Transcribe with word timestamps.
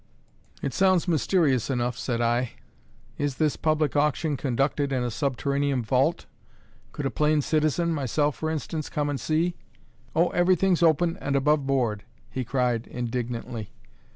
"It 0.63 0.73
sounds 0.73 1.07
mysterious 1.07 1.69
enough," 1.69 1.95
said 1.95 2.21
I. 2.21 2.53
"Is 3.19 3.35
this 3.35 3.55
public 3.55 3.95
auction 3.95 4.35
conducted 4.35 4.91
in 4.91 5.03
a 5.03 5.11
subterranean 5.11 5.83
vault? 5.83 6.25
Could 6.91 7.05
a 7.05 7.11
plain 7.11 7.43
citizen 7.43 7.93
myself, 7.93 8.35
for 8.37 8.49
instance 8.49 8.89
come 8.89 9.11
and 9.11 9.19
see?" 9.19 9.53
"O, 10.15 10.29
everything's 10.29 10.81
open 10.81 11.17
and 11.17 11.35
above 11.35 11.67
board!" 11.67 12.03
he 12.31 12.43
cried 12.43 12.87
indignantly. 12.87 13.73